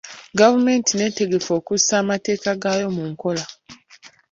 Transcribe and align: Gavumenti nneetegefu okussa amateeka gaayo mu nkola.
Gavumenti 0.39 0.89
nneetegefu 0.93 1.49
okussa 1.59 1.93
amateeka 2.01 2.49
gaayo 2.61 2.87
mu 2.95 3.03
nkola. 3.11 3.45